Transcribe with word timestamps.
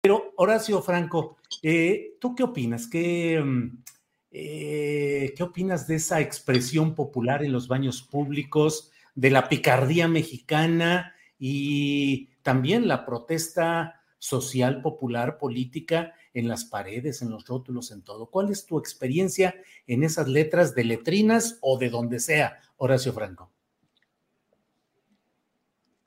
Pero, 0.00 0.32
Horacio 0.36 0.80
Franco, 0.80 1.38
eh, 1.62 2.16
¿tú 2.20 2.34
qué 2.34 2.44
opinas? 2.44 2.86
¿Qué, 2.86 3.40
mm, 3.44 3.82
eh, 4.30 5.34
¿Qué 5.36 5.42
opinas 5.42 5.88
de 5.88 5.96
esa 5.96 6.20
expresión 6.20 6.94
popular 6.94 7.42
en 7.44 7.52
los 7.52 7.66
baños 7.66 8.02
públicos, 8.02 8.92
de 9.14 9.30
la 9.30 9.48
picardía 9.48 10.06
mexicana 10.06 11.14
y 11.38 12.28
también 12.42 12.86
la 12.86 13.04
protesta 13.04 14.02
social, 14.18 14.82
popular, 14.82 15.38
política 15.38 16.14
en 16.32 16.46
las 16.46 16.64
paredes, 16.64 17.20
en 17.22 17.30
los 17.30 17.46
rótulos, 17.46 17.90
en 17.90 18.02
todo? 18.02 18.30
¿Cuál 18.30 18.50
es 18.50 18.66
tu 18.66 18.78
experiencia 18.78 19.56
en 19.86 20.04
esas 20.04 20.28
letras 20.28 20.74
de 20.76 20.84
letrinas 20.84 21.58
o 21.60 21.78
de 21.78 21.90
donde 21.90 22.20
sea, 22.20 22.58
Horacio 22.76 23.12
Franco? 23.12 23.50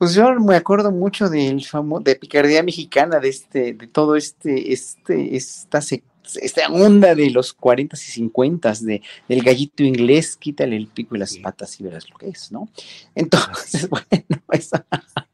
Pues 0.01 0.15
yo 0.15 0.33
me 0.39 0.55
acuerdo 0.55 0.91
mucho 0.91 1.29
del 1.29 1.63
famoso, 1.63 2.01
de 2.01 2.15
Picardía 2.15 2.63
Mexicana, 2.63 3.19
de 3.19 3.29
este, 3.29 3.73
de 3.73 3.85
todo 3.85 4.15
este, 4.15 4.73
este, 4.73 5.35
esta, 5.35 5.77
esta 5.77 6.67
onda 6.71 7.13
de 7.13 7.29
los 7.29 7.53
40 7.53 7.95
y 7.95 7.99
50 7.99 8.73
de, 8.81 9.03
del 9.29 9.43
gallito 9.43 9.83
inglés, 9.83 10.37
quítale 10.37 10.75
el 10.75 10.87
pico 10.87 11.15
y 11.15 11.19
las 11.19 11.37
patas 11.37 11.79
y 11.79 11.83
verás 11.83 12.09
lo 12.09 12.17
que 12.17 12.29
es, 12.29 12.51
¿no? 12.51 12.67
Entonces, 13.13 13.87
bueno, 13.91 14.41
eso, 14.51 14.83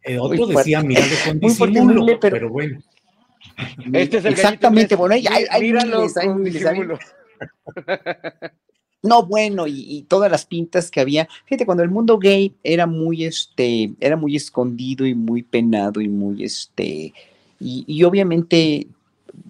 El 0.01 0.19
otro 0.19 0.47
decía, 0.47 0.83
mira, 0.83 1.01
con 1.25 1.39
disimulo, 1.39 2.19
pero, 2.19 2.35
pero, 2.35 2.49
bueno. 2.49 2.83
Este 3.93 4.17
es 4.17 4.25
el 4.25 4.33
Exactamente, 4.33 4.95
bueno, 4.95 5.15
hay, 5.15 5.27
hay, 5.27 5.45
hay 5.49 5.61
Míralo 5.61 6.01
miles, 6.01 6.17
hay 6.17 6.77
miles. 6.77 6.99
No, 9.03 9.25
bueno, 9.25 9.65
y, 9.67 10.05
todas 10.07 10.31
las 10.31 10.45
pintas 10.45 10.89
que 10.91 10.99
había. 10.99 11.27
Fíjate, 11.45 11.65
cuando 11.65 11.83
el 11.83 11.89
mundo 11.89 12.17
gay 12.17 12.55
era 12.63 12.85
muy, 12.87 13.25
este, 13.25 13.93
era 13.99 14.17
muy 14.17 14.35
escondido 14.35 15.05
y 15.05 15.13
muy 15.13 15.43
penado 15.43 16.01
y 16.01 16.09
muy, 16.09 16.43
este, 16.43 17.13
y, 17.59 17.85
y 17.87 18.03
obviamente 18.03 18.87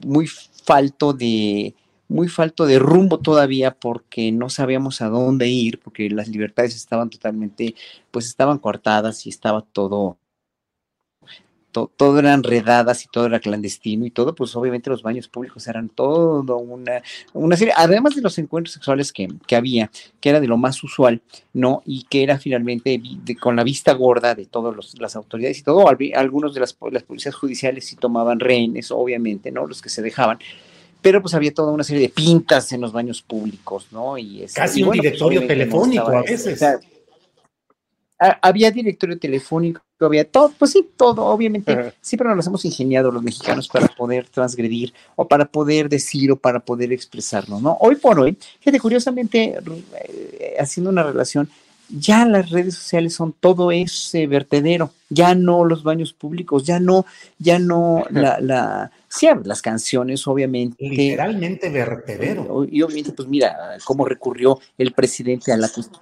muy 0.05 0.27
falto 0.27 1.13
de, 1.13 1.73
muy 2.07 2.27
falto 2.27 2.65
de 2.65 2.79
rumbo 2.79 3.19
todavía 3.19 3.71
porque 3.71 4.31
no 4.31 4.49
sabíamos 4.49 5.01
a 5.01 5.09
dónde 5.09 5.47
ir, 5.47 5.79
porque 5.79 6.09
las 6.09 6.27
libertades 6.27 6.75
estaban 6.75 7.09
totalmente, 7.09 7.75
pues 8.11 8.27
estaban 8.27 8.59
cortadas 8.59 9.25
y 9.25 9.29
estaba 9.29 9.61
todo, 9.61 10.17
to- 11.77 11.91
todo 11.95 12.17
eran 12.17 12.41
redadas 12.41 13.05
y 13.05 13.07
todo 13.07 13.27
era 13.27 13.39
clandestino 13.39 14.05
y 14.05 14.09
todo, 14.11 14.33
pues 14.33 14.55
obviamente 14.55 14.89
los 14.89 15.03
baños 15.03 15.27
públicos 15.27 15.67
eran 15.67 15.89
todo 15.89 16.57
una, 16.57 17.03
una 17.33 17.55
serie, 17.55 17.73
además 17.77 18.15
de 18.15 18.21
los 18.23 18.35
encuentros 18.39 18.73
sexuales 18.73 19.13
que, 19.13 19.27
que 19.45 19.55
había, 19.55 19.91
que 20.19 20.29
era 20.29 20.39
de 20.39 20.47
lo 20.47 20.57
más 20.57 20.83
usual, 20.83 21.21
¿no? 21.53 21.83
Y 21.85 22.03
que 22.09 22.23
era 22.23 22.39
finalmente 22.39 22.99
de- 22.99 23.35
con 23.35 23.55
la 23.55 23.63
vista 23.63 23.93
gorda 23.93 24.33
de 24.33 24.47
todas 24.47 24.95
las 24.99 25.15
autoridades 25.15 25.59
y 25.59 25.63
todo, 25.63 25.85
algunos 26.15 26.53
de 26.55 26.61
las, 26.61 26.75
las 26.91 27.03
policías 27.03 27.35
judiciales 27.35 27.85
sí 27.85 27.95
tomaban 27.95 28.39
rehenes, 28.39 28.89
obviamente, 28.89 29.51
¿no? 29.51 29.67
Los 29.67 29.81
que 29.81 29.89
se 29.89 30.01
dejaban. 30.01 30.39
Pero 31.01 31.21
pues 31.21 31.35
había 31.35 31.53
toda 31.53 31.71
una 31.71 31.83
serie 31.83 32.01
de 32.01 32.09
pintas 32.09 32.71
en 32.71 32.81
los 32.81 32.91
baños 32.91 33.21
públicos, 33.21 33.87
¿no? 33.91 34.17
Y 34.17 34.41
este, 34.41 34.59
Casi 34.59 34.79
y 34.79 34.83
un 34.83 34.87
bueno, 34.87 35.01
pues, 35.03 35.11
directorio 35.13 35.45
telefónico 35.47 36.07
a 36.07 36.21
veces. 36.23 36.55
o 36.55 36.57
sea, 36.57 36.79
ha- 38.19 38.39
había 38.41 38.71
directorio 38.71 39.19
telefónico, 39.19 39.81
había 40.05 40.29
todo, 40.29 40.53
pues 40.57 40.71
sí, 40.71 40.87
todo, 40.95 41.25
obviamente, 41.25 41.71
Ajá. 41.71 41.93
siempre 42.01 42.33
nos 42.35 42.47
hemos 42.47 42.63
ingeniado 42.65 43.11
los 43.11 43.23
mexicanos 43.23 43.67
para 43.67 43.87
poder 43.87 44.27
transgredir 44.29 44.93
o 45.15 45.27
para 45.27 45.45
poder 45.45 45.89
decir 45.89 46.31
o 46.31 46.35
para 46.35 46.59
poder 46.59 46.91
expresarnos, 46.91 47.61
¿no? 47.61 47.77
Hoy 47.79 47.95
por 47.95 48.19
hoy, 48.19 48.37
fíjate, 48.59 48.79
curiosamente, 48.79 49.57
eh, 49.57 50.55
haciendo 50.59 50.91
una 50.91 51.03
relación, 51.03 51.49
ya 51.89 52.25
las 52.25 52.49
redes 52.49 52.75
sociales 52.75 53.13
son 53.13 53.33
todo 53.33 53.71
ese 53.71 54.27
vertedero, 54.27 54.91
ya 55.09 55.33
no 55.35 55.63
los 55.63 55.83
baños 55.83 56.13
públicos, 56.13 56.63
ya 56.65 56.79
no, 56.79 57.05
ya 57.39 57.59
no 57.59 58.05
la, 58.09 58.39
la, 58.41 58.91
sí, 59.07 59.27
las 59.43 59.61
canciones, 59.61 60.27
obviamente. 60.27 60.75
Literalmente 60.79 61.69
vertedero. 61.69 62.65
Y 62.69 62.81
obviamente, 62.81 63.13
pues 63.13 63.27
mira, 63.27 63.77
cómo 63.85 64.05
recurrió 64.05 64.59
el 64.77 64.91
presidente 64.91 65.51
a 65.53 65.57
la 65.57 65.69
cuestión. 65.69 66.01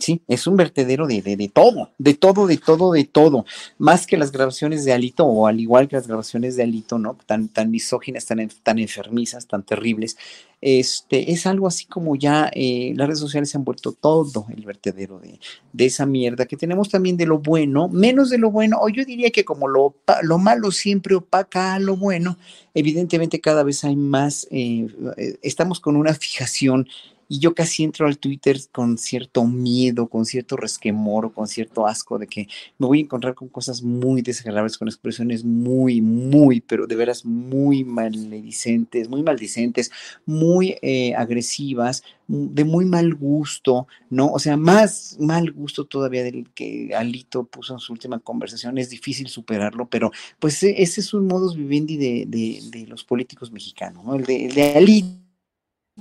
Sí, 0.00 0.22
es 0.28 0.46
un 0.46 0.56
vertedero 0.56 1.08
de, 1.08 1.22
de, 1.22 1.36
de 1.36 1.48
todo, 1.48 1.90
de 1.98 2.14
todo, 2.14 2.46
de 2.46 2.56
todo, 2.56 2.92
de 2.92 3.02
todo. 3.02 3.44
Más 3.78 4.06
que 4.06 4.16
las 4.16 4.30
grabaciones 4.30 4.84
de 4.84 4.92
Alito, 4.92 5.26
o 5.26 5.48
al 5.48 5.58
igual 5.58 5.88
que 5.88 5.96
las 5.96 6.06
grabaciones 6.06 6.54
de 6.54 6.62
Alito, 6.62 7.00
¿no? 7.00 7.18
Tan, 7.26 7.48
tan 7.48 7.72
misóginas, 7.72 8.24
tan, 8.24 8.48
tan 8.62 8.78
enfermizas, 8.78 9.48
tan 9.48 9.64
terribles. 9.64 10.16
Este, 10.60 11.32
es 11.32 11.48
algo 11.48 11.66
así 11.66 11.86
como 11.86 12.14
ya 12.14 12.48
eh, 12.54 12.92
las 12.96 13.08
redes 13.08 13.18
sociales 13.18 13.50
se 13.50 13.58
han 13.58 13.64
vuelto 13.64 13.92
todo 13.92 14.46
el 14.56 14.64
vertedero 14.64 15.18
de, 15.18 15.40
de 15.72 15.86
esa 15.86 16.06
mierda 16.06 16.46
que 16.46 16.56
tenemos 16.56 16.88
también 16.88 17.16
de 17.16 17.26
lo 17.26 17.40
bueno, 17.40 17.88
menos 17.88 18.30
de 18.30 18.38
lo 18.38 18.52
bueno, 18.52 18.78
o 18.80 18.88
yo 18.88 19.04
diría 19.04 19.30
que 19.30 19.44
como 19.44 19.66
lo, 19.66 19.96
lo 20.22 20.38
malo 20.38 20.70
siempre 20.70 21.16
opaca 21.16 21.74
a 21.74 21.80
lo 21.80 21.96
bueno, 21.96 22.38
evidentemente 22.74 23.40
cada 23.40 23.64
vez 23.64 23.84
hay 23.84 23.96
más, 23.96 24.46
eh, 24.50 24.88
eh, 25.16 25.38
estamos 25.42 25.80
con 25.80 25.96
una 25.96 26.14
fijación 26.14 26.88
y 27.28 27.38
yo 27.40 27.54
casi 27.54 27.84
entro 27.84 28.06
al 28.06 28.18
Twitter 28.18 28.58
con 28.72 28.96
cierto 28.98 29.44
miedo, 29.44 30.08
con 30.08 30.24
cierto 30.24 30.56
resquemor, 30.56 31.32
con 31.32 31.46
cierto 31.46 31.86
asco 31.86 32.18
de 32.18 32.26
que 32.26 32.48
me 32.78 32.86
voy 32.86 32.98
a 32.98 33.02
encontrar 33.02 33.34
con 33.34 33.48
cosas 33.48 33.82
muy 33.82 34.22
desagradables, 34.22 34.78
con 34.78 34.88
expresiones 34.88 35.44
muy, 35.44 36.00
muy, 36.00 36.60
pero 36.60 36.86
de 36.86 36.96
veras 36.96 37.24
muy 37.24 37.84
maledicentes, 37.84 39.08
muy 39.08 39.22
maldicentes, 39.22 39.90
muy 40.26 40.76
eh, 40.82 41.14
agresivas, 41.14 42.02
de 42.26 42.64
muy 42.64 42.84
mal 42.84 43.14
gusto, 43.14 43.86
¿no? 44.10 44.26
O 44.32 44.38
sea, 44.38 44.56
más 44.56 45.16
mal 45.18 45.50
gusto 45.52 45.84
todavía 45.86 46.22
del 46.24 46.48
que 46.54 46.94
Alito 46.94 47.44
puso 47.44 47.72
en 47.74 47.78
su 47.80 47.92
última 47.92 48.18
conversación. 48.20 48.76
Es 48.78 48.90
difícil 48.90 49.28
superarlo, 49.28 49.88
pero 49.88 50.10
pues 50.38 50.62
e- 50.62 50.82
ese 50.82 51.00
es 51.00 51.14
un 51.14 51.26
modus 51.26 51.56
vivendi 51.56 51.96
de, 51.96 52.24
de- 52.26 52.60
de 52.70 52.86
los 52.86 53.04
políticos 53.04 53.50
mexicanos, 53.50 54.04
¿no? 54.04 54.14
El 54.14 54.24
de, 54.24 54.46
el 54.46 54.54
de 54.54 54.72
Alito. 54.76 55.17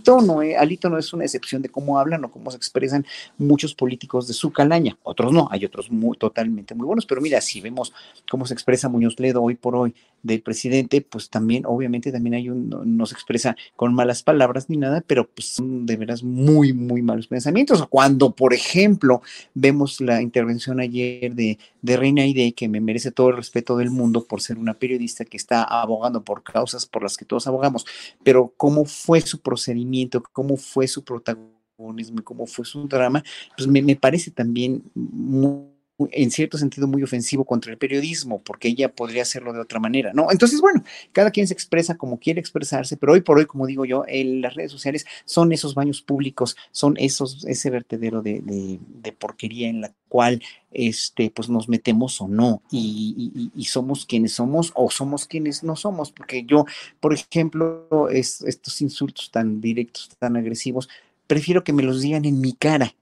No, 0.05 0.41
eh, 0.41 0.55
Alito 0.55 0.89
no 0.89 0.97
es 0.97 1.11
una 1.13 1.23
excepción 1.23 1.61
de 1.61 1.69
cómo 1.69 1.99
hablan 1.99 2.23
o 2.25 2.31
cómo 2.31 2.51
se 2.51 2.57
expresan 2.57 3.05
muchos 3.37 3.73
políticos 3.73 4.27
de 4.27 4.33
su 4.33 4.51
calaña. 4.51 4.97
Otros 5.03 5.31
no, 5.31 5.47
hay 5.51 5.65
otros 5.65 5.91
muy, 5.91 6.17
totalmente 6.17 6.75
muy 6.75 6.85
buenos, 6.85 7.05
pero 7.05 7.21
mira, 7.21 7.41
si 7.41 7.61
vemos 7.61 7.93
cómo 8.29 8.45
se 8.45 8.53
expresa 8.53 8.89
Muñoz 8.89 9.19
Ledo 9.19 9.41
hoy 9.41 9.55
por 9.55 9.75
hoy 9.75 9.95
del 10.27 10.41
presidente, 10.41 11.01
pues 11.01 11.29
también, 11.29 11.65
obviamente, 11.65 12.11
también 12.11 12.35
hay 12.35 12.49
un, 12.49 12.69
no, 12.69 13.05
se 13.05 13.15
expresa 13.15 13.55
con 13.75 13.93
malas 13.93 14.21
palabras 14.21 14.69
ni 14.69 14.77
nada, 14.77 15.03
pero 15.07 15.27
pues 15.27 15.47
son 15.47 15.85
de 15.85 15.95
veras 15.95 16.23
muy, 16.23 16.73
muy 16.73 17.01
malos 17.01 17.27
pensamientos. 17.27 17.85
Cuando, 17.87 18.35
por 18.35 18.53
ejemplo, 18.53 19.21
vemos 19.53 20.01
la 20.01 20.21
intervención 20.21 20.79
ayer 20.79 21.33
de, 21.33 21.57
de 21.81 21.97
Reina 21.97 22.23
Aide, 22.23 22.53
que 22.53 22.67
me 22.67 22.81
merece 22.81 23.11
todo 23.11 23.29
el 23.29 23.37
respeto 23.37 23.77
del 23.77 23.89
mundo 23.89 24.25
por 24.25 24.41
ser 24.41 24.57
una 24.59 24.73
periodista 24.75 25.25
que 25.25 25.37
está 25.37 25.63
abogando 25.63 26.23
por 26.23 26.43
causas 26.43 26.85
por 26.85 27.03
las 27.03 27.17
que 27.17 27.25
todos 27.25 27.47
abogamos, 27.47 27.85
pero 28.23 28.53
cómo 28.57 28.85
fue 28.85 29.21
su 29.21 29.39
procedimiento, 29.39 30.21
cómo 30.33 30.57
fue 30.57 30.87
su 30.87 31.03
protagonismo, 31.03 32.23
cómo 32.23 32.45
fue 32.45 32.65
su 32.65 32.87
drama, 32.87 33.23
pues 33.55 33.67
me, 33.67 33.81
me 33.81 33.95
parece 33.95 34.31
también 34.31 34.83
muy 34.93 35.76
en 36.11 36.31
cierto 36.31 36.57
sentido 36.57 36.87
muy 36.87 37.01
ofensivo 37.03 37.43
contra 37.43 37.71
el 37.71 37.77
periodismo, 37.77 38.41
porque 38.43 38.67
ella 38.67 38.93
podría 38.93 39.23
hacerlo 39.23 39.51
de 39.53 39.59
otra 39.59 39.79
manera, 39.79 40.11
¿no? 40.13 40.31
Entonces, 40.31 40.61
bueno, 40.61 40.83
cada 41.11 41.31
quien 41.31 41.47
se 41.47 41.53
expresa 41.53 41.97
como 41.97 42.19
quiere 42.19 42.39
expresarse, 42.39 42.97
pero 42.97 43.13
hoy 43.13 43.21
por 43.21 43.37
hoy, 43.37 43.45
como 43.45 43.65
digo 43.65 43.85
yo, 43.85 44.03
las 44.07 44.53
redes 44.53 44.71
sociales 44.71 45.05
son 45.25 45.51
esos 45.51 45.73
baños 45.73 46.01
públicos, 46.01 46.55
son 46.71 46.95
esos, 46.97 47.45
ese 47.45 47.69
vertedero 47.69 48.21
de, 48.21 48.79
porquería 49.17 49.69
en 49.69 49.81
la 49.81 49.93
cual 50.09 50.41
este, 50.71 51.31
pues 51.31 51.49
nos 51.49 51.67
metemos 51.67 52.21
o 52.21 52.27
no, 52.27 52.61
y, 52.71 53.41
somos 53.67 54.05
quienes 54.05 54.33
somos 54.33 54.71
o 54.75 54.89
somos 54.91 55.25
quienes 55.25 55.63
no 55.63 55.75
somos, 55.75 56.11
porque 56.11 56.45
yo, 56.45 56.65
por 56.99 57.13
ejemplo, 57.13 58.09
estos 58.09 58.81
insultos 58.81 59.31
tan 59.31 59.59
directos, 59.61 60.09
tan 60.19 60.37
agresivos, 60.37 60.89
prefiero 61.25 61.63
que 61.63 61.73
me 61.73 61.83
los 61.83 62.01
digan 62.01 62.25
en 62.25 62.39
mi 62.39 62.53
cara, 62.53 62.93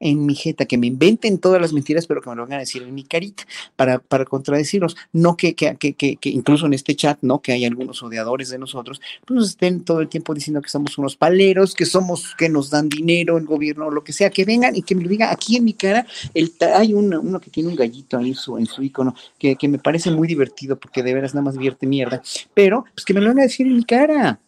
en 0.00 0.24
mi 0.26 0.34
jeta, 0.34 0.64
que 0.64 0.78
me 0.78 0.86
inventen 0.86 1.38
todas 1.38 1.60
las 1.60 1.72
mentiras, 1.72 2.06
pero 2.06 2.22
que 2.22 2.30
me 2.30 2.36
lo 2.36 2.42
van 2.42 2.54
a 2.54 2.58
decir 2.58 2.82
en 2.82 2.94
mi 2.94 3.04
carita 3.04 3.44
para, 3.76 3.98
para 3.98 4.24
contradecirlos. 4.24 4.96
No 5.12 5.36
que, 5.36 5.54
que, 5.54 5.76
que, 5.76 5.94
que, 5.94 6.28
incluso 6.30 6.66
en 6.66 6.74
este 6.74 6.96
chat, 6.96 7.18
¿no? 7.22 7.40
Que 7.40 7.52
hay 7.52 7.64
algunos 7.64 8.02
odiadores 8.02 8.48
de 8.48 8.58
nosotros, 8.58 9.00
pues 9.26 9.36
nos 9.36 9.50
estén 9.50 9.84
todo 9.84 10.00
el 10.00 10.08
tiempo 10.08 10.34
diciendo 10.34 10.62
que 10.62 10.70
somos 10.70 10.96
unos 10.98 11.16
paleros, 11.16 11.74
que 11.74 11.84
somos, 11.84 12.34
que 12.36 12.48
nos 12.48 12.70
dan 12.70 12.88
dinero, 12.88 13.36
el 13.36 13.44
gobierno, 13.44 13.86
o 13.86 13.90
lo 13.90 14.02
que 14.02 14.12
sea, 14.12 14.30
que 14.30 14.44
vengan 14.44 14.74
y 14.74 14.82
que 14.82 14.94
me 14.94 15.02
lo 15.02 15.08
digan 15.08 15.30
aquí 15.30 15.56
en 15.56 15.64
mi 15.64 15.74
cara. 15.74 16.06
El, 16.34 16.52
hay 16.74 16.94
uno, 16.94 17.20
uno 17.20 17.40
que 17.40 17.50
tiene 17.50 17.68
un 17.68 17.76
gallito 17.76 18.16
ahí 18.16 18.30
en 18.30 18.34
su, 18.34 18.56
en 18.56 18.66
su 18.66 18.82
icono, 18.82 19.14
que, 19.38 19.56
que 19.56 19.68
me 19.68 19.78
parece 19.78 20.10
muy 20.10 20.26
divertido 20.26 20.78
porque 20.78 21.02
de 21.02 21.14
veras 21.14 21.34
nada 21.34 21.44
más 21.44 21.58
vierte 21.58 21.86
mierda, 21.86 22.22
pero 22.54 22.84
pues 22.94 23.04
que 23.04 23.14
me 23.14 23.20
lo 23.20 23.28
van 23.28 23.40
a 23.40 23.42
decir 23.42 23.66
en 23.66 23.76
mi 23.76 23.84
cara. 23.84 24.40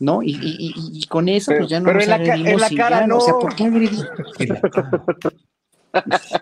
¿No? 0.00 0.22
Y, 0.22 0.30
y, 0.30 0.72
y, 0.94 1.06
con 1.06 1.28
eso, 1.28 1.52
pues 1.56 1.68
ya 1.68 1.78
no 1.78 1.92
nos 1.92 2.04
pero 2.04 2.20
en 2.34 2.58
la 2.58 2.70
cara 2.70 3.06
no. 3.06 3.18
O 3.18 3.20
sea, 3.20 3.34
¿por 3.34 3.54
qué 3.54 3.64
agredir? 3.64 4.08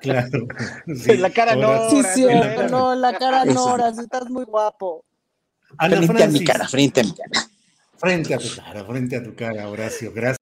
claro. 0.00 0.46
Sí, 0.94 1.10
en 1.10 1.22
la 1.22 1.30
cara 1.30 1.56
no. 1.56 1.90
Sí, 1.90 2.02
sí, 2.14 2.26
no, 2.70 2.92
en 2.92 3.00
la 3.00 3.12
cara 3.18 3.44
no, 3.44 3.76
estás 3.88 4.30
muy 4.30 4.44
guapo. 4.44 5.04
frente 5.76 6.22
a 6.22 6.28
mi 6.28 6.44
cara, 6.44 6.68
frente 6.68 7.00
a 7.00 7.04
mi 7.04 7.12
cara. 7.12 7.46
Frente 7.96 8.34
a 8.34 8.38
tu 8.38 8.48
cara, 8.54 8.84
frente 8.84 9.16
a 9.16 9.22
tu 9.22 9.34
cara, 9.34 9.68
Horacio. 9.68 10.12
Gracias. 10.14 10.38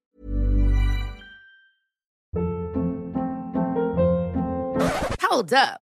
Hold 5.29 5.53
up. 5.53 5.86